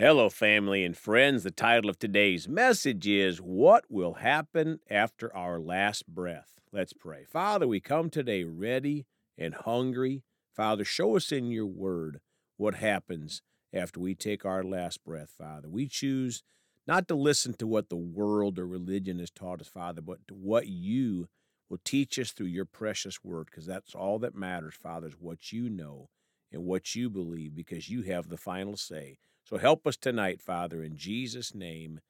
[0.00, 1.42] Hello, family and friends.
[1.42, 6.60] The title of today's message is What Will Happen After Our Last Breath?
[6.70, 7.24] Let's pray.
[7.24, 9.06] Father, we come today ready
[9.36, 10.22] and hungry.
[10.54, 12.20] Father, show us in your word
[12.56, 13.42] what happens
[13.72, 15.68] after we take our last breath, Father.
[15.68, 16.44] We choose
[16.86, 20.34] not to listen to what the world or religion has taught us, Father, but to
[20.34, 21.26] what you
[21.68, 25.52] will teach us through your precious word, because that's all that matters, Father, is what
[25.52, 26.08] you know
[26.52, 29.18] and what you believe, because you have the final say.
[29.48, 32.00] So help us tonight, Father, in Jesus' name.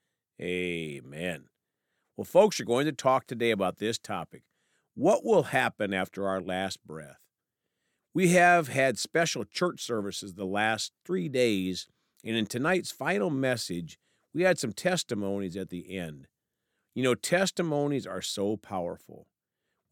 [0.43, 1.45] Amen.
[2.17, 4.43] Well, folks, we're going to talk today about this topic
[4.97, 7.21] what will happen after our last breath?
[8.13, 11.87] We have had special church services the last three days,
[12.25, 14.01] and in tonight's final message,
[14.35, 16.27] we had some testimonies at the end.
[16.97, 19.29] You know, testimonies are so powerful.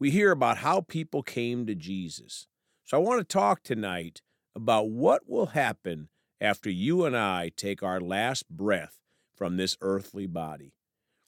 [0.01, 2.47] We hear about how people came to Jesus.
[2.83, 4.21] So I want to talk tonight
[4.53, 8.99] about what will happen after you and I take our last breath
[9.35, 10.73] from this earthly body.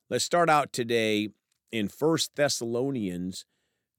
[0.09, 1.29] Let's start out today
[1.71, 3.45] in 1 Thessalonians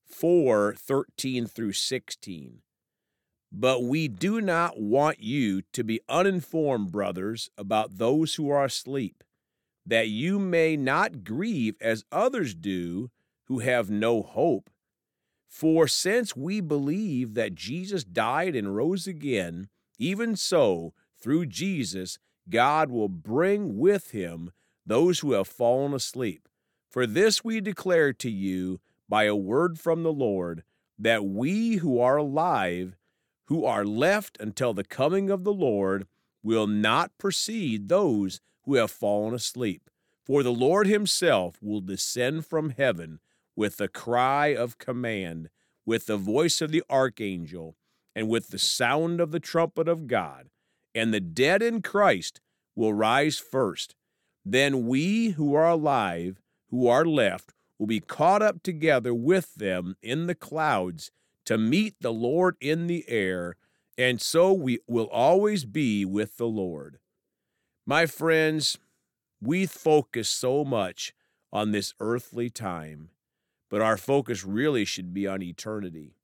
[0.09, 2.63] 4 13 through 16.
[3.53, 9.25] But we do not want you to be uninformed, brothers, about those who are asleep,
[9.85, 13.11] that you may not grieve as others do
[13.47, 14.71] who have no hope.
[15.49, 19.69] For since we believe that Jesus died and rose again,
[20.01, 24.51] even so, through Jesus, God will bring with him
[24.85, 26.49] those who have fallen asleep.
[26.89, 30.65] For this we declare to you by a word from the Lord,
[30.99, 32.97] that we who are alive,
[33.45, 36.07] who are left until the coming of the Lord,
[36.43, 39.91] will not precede those who have fallen asleep.
[40.25, 43.21] For the Lord himself will descend from heaven
[43.55, 45.51] with the cry of command,
[45.85, 47.77] with the voice of the archangel,
[48.15, 50.49] and with the sound of the trumpet of God,
[50.95, 52.41] and the dead in Christ
[52.75, 53.95] will rise first.
[54.45, 59.97] Then we who are alive, who are left, will be caught up together with them
[60.03, 61.11] in the clouds
[61.47, 63.57] to meet the Lord in the air,
[63.97, 66.99] and so we will always be with the Lord.
[67.87, 68.79] My friends,
[69.41, 71.15] we focus so much
[71.53, 73.11] on this earthly time,
[73.71, 76.15] but our focus really should be on eternity.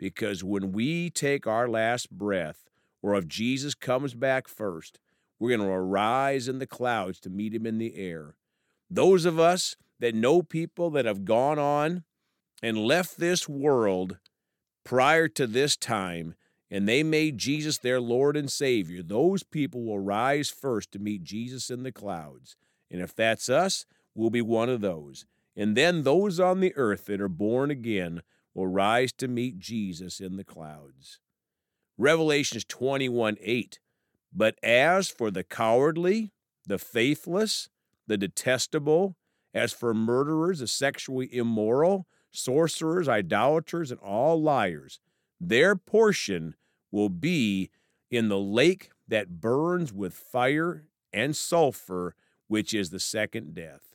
[0.00, 2.70] Because when we take our last breath,
[3.02, 4.98] or if Jesus comes back first,
[5.38, 8.34] we're going to arise in the clouds to meet him in the air.
[8.88, 12.04] Those of us that know people that have gone on
[12.62, 14.18] and left this world
[14.84, 16.34] prior to this time,
[16.70, 21.24] and they made Jesus their Lord and Savior, those people will rise first to meet
[21.24, 22.56] Jesus in the clouds.
[22.90, 23.84] And if that's us,
[24.14, 25.26] we'll be one of those.
[25.56, 28.22] And then those on the earth that are born again
[28.54, 31.20] will rise to meet Jesus in the clouds.
[31.98, 33.78] Revelations 21 8.
[34.32, 36.32] But as for the cowardly,
[36.66, 37.68] the faithless,
[38.06, 39.16] the detestable,
[39.52, 45.00] as for murderers, the sexually immoral, sorcerers, idolaters, and all liars,
[45.40, 46.54] their portion
[46.90, 47.70] will be
[48.10, 52.14] in the lake that burns with fire and sulfur,
[52.46, 53.89] which is the second death.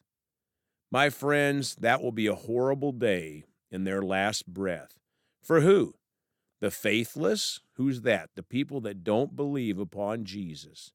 [0.96, 4.98] My friends, that will be a horrible day in their last breath.
[5.44, 5.96] For who?
[6.62, 7.60] The faithless?
[7.74, 8.30] Who's that?
[8.38, 10.94] The people that don't believe upon Jesus.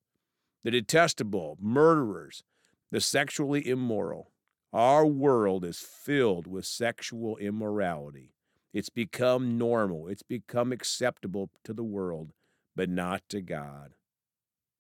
[0.65, 2.45] The detestable, murderers,
[2.91, 4.31] the sexually immoral.
[4.73, 8.33] Our world is filled with sexual immorality.
[8.73, 12.33] It's become normal, it's become acceptable to the world,
[12.75, 13.93] but not to God.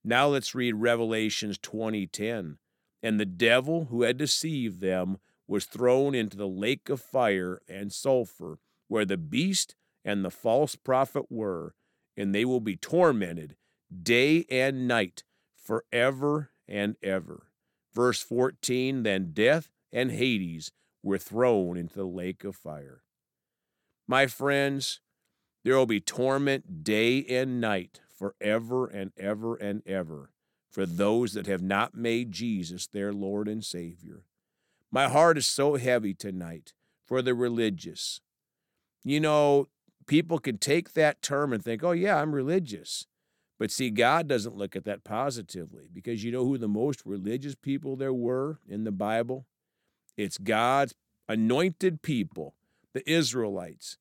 [0.02, 2.56] Now let's read Revelations 20:10.
[3.02, 7.92] And the devil who had deceived them was thrown into the lake of fire and
[7.92, 9.74] sulfur, where the beast
[10.04, 11.74] and the false prophet were,
[12.16, 13.56] and they will be tormented
[14.02, 15.24] day and night
[15.56, 17.48] forever and ever.
[17.92, 20.70] Verse 14 Then death and Hades
[21.02, 23.02] were thrown into the lake of fire.
[24.06, 25.00] My friends,
[25.64, 30.30] there will be torment day and night forever and ever and ever
[30.70, 34.22] for those that have not made Jesus their Lord and Savior.
[34.90, 36.72] My heart is so heavy tonight
[37.04, 38.20] for the religious.
[39.04, 39.68] You know,
[40.06, 43.06] people can take that term and think, oh, yeah, I'm religious.
[43.58, 47.54] But see, God doesn't look at that positively because you know who the most religious
[47.54, 49.46] people there were in the Bible?
[50.16, 50.94] It's God's
[51.28, 52.54] anointed people,
[52.94, 53.98] the Israelites,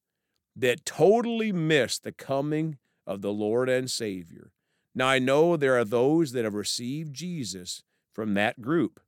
[0.56, 4.52] that totally missed the coming of the Lord and Savior.
[4.96, 7.84] Now, I know there are those that have received Jesus
[8.14, 9.00] from that group,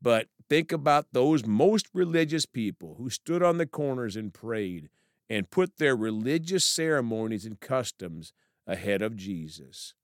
[0.00, 4.88] but think about those most religious people who stood on the corners and prayed
[5.28, 8.32] and put their religious ceremonies and customs
[8.66, 9.94] ahead of Jesus.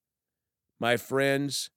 [0.79, 1.71] My friends,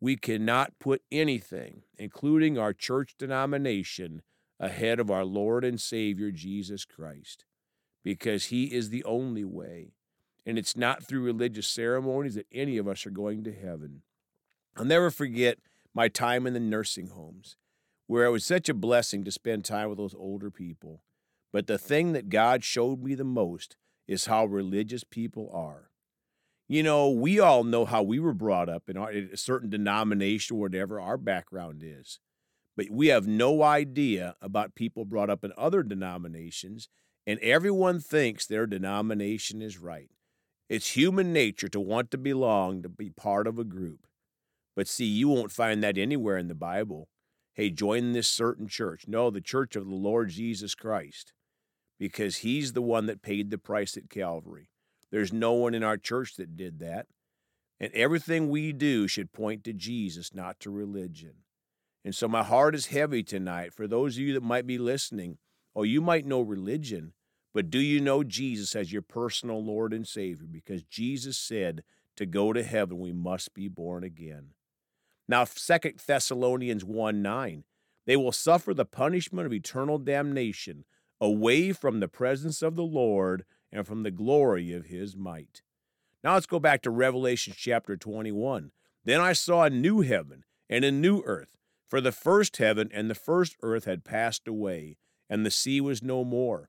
[0.00, 4.22] We cannot put anything, including our church denomination,
[4.60, 7.44] ahead of our Lord and Savior Jesus Christ,
[8.04, 9.95] because He is the only way.
[10.46, 14.02] And it's not through religious ceremonies that any of us are going to heaven.
[14.76, 15.58] I'll never forget
[15.92, 17.56] my time in the nursing homes,
[18.06, 21.02] where it was such a blessing to spend time with those older people.
[21.52, 23.76] But the thing that God showed me the most
[24.06, 25.90] is how religious people are.
[26.68, 29.70] You know, we all know how we were brought up in, our, in a certain
[29.70, 32.20] denomination, or whatever our background is.
[32.76, 36.88] But we have no idea about people brought up in other denominations,
[37.26, 40.10] and everyone thinks their denomination is right.
[40.68, 44.06] It's human nature to want to belong, to be part of a group.
[44.74, 47.08] But see, you won't find that anywhere in the Bible.
[47.54, 49.04] Hey, join this certain church.
[49.08, 51.32] No, the church of the Lord Jesus Christ,
[51.98, 54.68] because he's the one that paid the price at Calvary.
[55.10, 57.06] There's no one in our church that did that.
[57.78, 61.34] And everything we do should point to Jesus, not to religion.
[62.04, 65.38] And so my heart is heavy tonight for those of you that might be listening.
[65.74, 67.12] Oh, you might know religion,
[67.56, 70.46] but do you know Jesus as your personal Lord and Savior?
[70.46, 71.84] Because Jesus said
[72.16, 74.48] to go to heaven, we must be born again.
[75.26, 77.64] Now, 2 Thessalonians 1 9,
[78.04, 80.84] they will suffer the punishment of eternal damnation
[81.18, 85.62] away from the presence of the Lord and from the glory of his might.
[86.22, 88.70] Now let's go back to Revelation chapter 21.
[89.02, 91.56] Then I saw a new heaven and a new earth,
[91.88, 94.98] for the first heaven and the first earth had passed away,
[95.30, 96.68] and the sea was no more.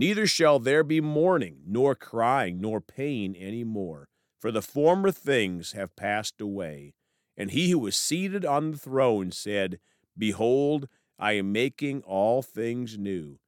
[0.00, 4.08] Neither shall there be mourning, nor crying, nor pain any more,
[4.38, 6.94] for the former things have passed away.
[7.36, 9.78] And he who was seated on the throne said,
[10.16, 10.88] Behold,
[11.18, 13.40] I am making all things new.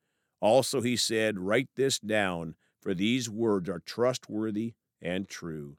[0.42, 5.78] Also, he said, Write this down, for these words are trustworthy and true.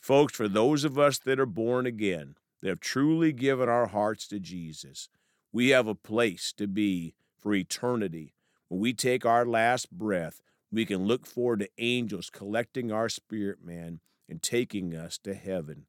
[0.00, 4.26] Folks, for those of us that are born again, that have truly given our hearts
[4.28, 5.10] to Jesus,
[5.52, 8.32] we have a place to be for eternity.
[8.70, 13.64] When we take our last breath, we can look forward to angels collecting our spirit
[13.64, 15.86] man and taking us to heaven,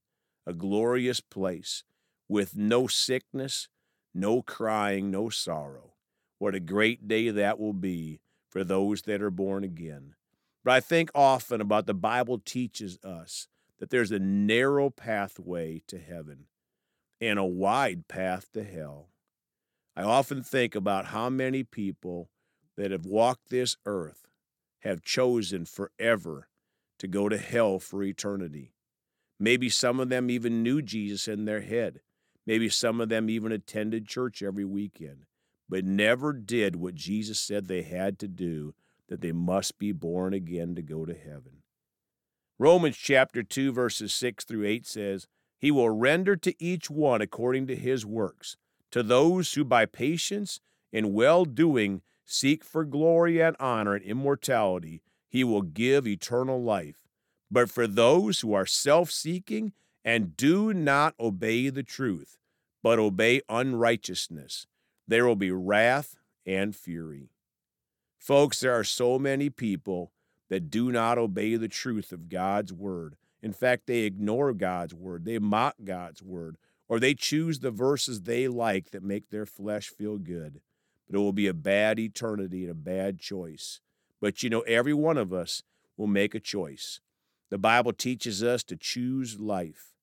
[0.48, 1.84] a glorious place
[2.28, 3.68] with no sickness,
[4.16, 5.94] no crying, no sorrow.
[6.40, 8.20] What a great day that will be
[8.50, 10.16] for those that are born again.
[10.64, 13.48] But I think often about the Bible teaches us
[13.78, 16.46] that there's a narrow pathway to heaven
[17.20, 19.10] and a wide path to hell.
[19.96, 22.32] I often think about how many people
[22.82, 24.28] that have walked this earth
[24.80, 26.48] have chosen forever
[27.00, 28.74] to go to hell for eternity.
[29.40, 32.02] Maybe some of them even knew Jesus in their head.
[32.46, 35.26] Maybe some of them even attended church every weekend
[35.72, 38.76] but never did what Jesus said they had to do,
[39.08, 41.64] that they must be born again to go to heaven.
[42.60, 47.68] Romans chapter 2, verses 6 through 8 says, He will render to each one according
[47.68, 48.58] to his works.
[48.92, 50.60] To those who by patience
[50.92, 57.08] and well doing seek for glory and honor and immortality, he will give eternal life.
[57.50, 59.74] But for those who are self seeking
[60.04, 62.38] and do not obey the truth,
[62.82, 64.66] but obey unrighteousness,
[65.08, 67.30] there will be wrath and fury.
[68.18, 70.12] Folks, there are so many people
[70.50, 73.16] that do not obey the truth of God's word.
[73.42, 76.58] In fact, they ignore God's word, they mock God's word,
[76.88, 80.62] or they choose the verses they like that make their flesh feel good.
[81.12, 83.82] It will be a bad eternity and a bad choice.
[84.22, 85.64] But you know, every one of us
[85.98, 87.02] will make a choice.
[87.50, 89.94] The Bible teaches us to choose life.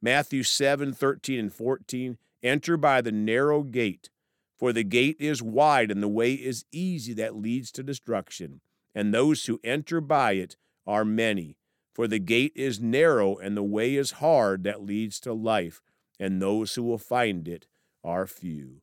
[0.00, 4.10] Matthew 7 13 and 14 Enter by the narrow gate.
[4.58, 8.60] For the gate is wide and the way is easy that leads to destruction,
[8.94, 10.56] and those who enter by it
[10.86, 11.56] are many.
[11.94, 15.82] For the gate is narrow and the way is hard that leads to life,
[16.18, 17.66] and those who will find it
[18.02, 18.82] are few.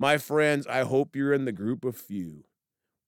[0.00, 2.44] My friends, I hope you're in the group of few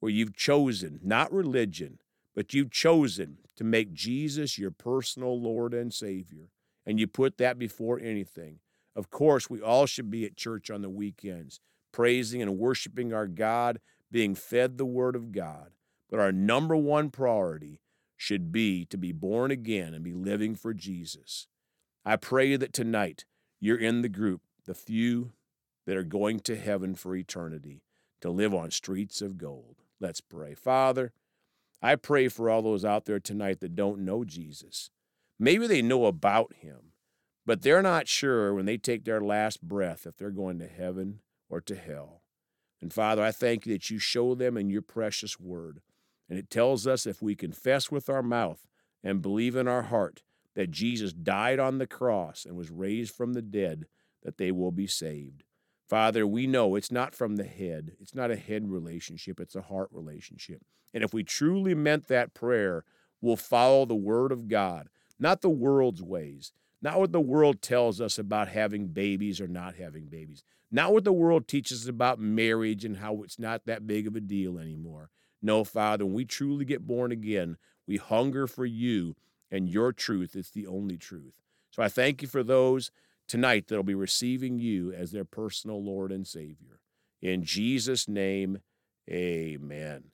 [0.01, 2.01] where you've chosen not religion,
[2.35, 6.51] but you've chosen to make Jesus your personal Lord and Savior,
[6.85, 8.59] and you put that before anything.
[8.95, 11.61] Of course, we all should be at church on the weekends
[11.93, 13.81] praising and worshiping our God,
[14.11, 15.71] being fed the Word of God.
[16.11, 17.81] But our number one priority
[18.19, 21.47] should be to be born again and be living for Jesus.
[22.05, 23.25] I pray that tonight
[23.61, 25.33] you're in the group, the few
[25.87, 27.83] that are going to heaven for eternity
[28.21, 29.77] to live on streets of gold.
[30.01, 30.55] Let's pray.
[30.55, 31.13] Father,
[31.83, 34.91] I pray for all those out there tonight that don't know Jesus.
[35.39, 36.93] Maybe they know about him,
[37.45, 41.21] but they're not sure when they take their last breath if they're going to heaven
[41.51, 42.23] or to hell.
[42.81, 45.81] And Father, I thank you that you show them in your precious word.
[46.29, 48.67] And it tells us if we confess with our mouth
[49.03, 50.23] and believe in our heart
[50.55, 53.87] that Jesus died on the cross and was raised from the dead,
[54.23, 55.45] that they will be saved.
[55.93, 57.93] Father, we know it's not from the head.
[58.01, 60.63] It's not a head relationship, it's a heart relationship.
[60.95, 62.87] And if we truly meant that prayer,
[63.21, 68.01] we'll follow the word of God, not the world's ways, not what the world tells
[68.01, 72.19] us about having babies or not having babies, not what the world teaches us about
[72.19, 75.11] marriage and how it's not that big of a deal anymore.
[75.43, 79.15] No, Father, when we truly get born again, we hunger for you
[79.51, 80.37] and your truth.
[80.37, 81.35] It's the only truth.
[81.71, 82.91] So I thank you for those
[83.29, 86.81] tonight that'll be receiving you as their personal Lord and Savior.
[87.21, 88.59] In Jesus' name,
[89.11, 90.05] amen.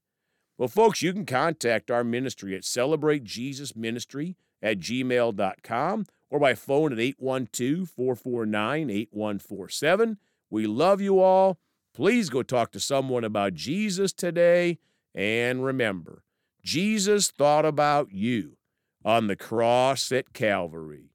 [0.57, 6.99] Well, folks, you can contact our ministry at celebratejesusministry at gmail.com or by phone at
[6.99, 10.19] 812 449 8147.
[10.51, 11.59] We love you all.
[11.95, 14.79] Please go talk to someone about Jesus today.
[15.15, 16.23] And remember,
[16.63, 18.57] Jesus thought about you
[19.05, 21.11] on the cross at Calvary.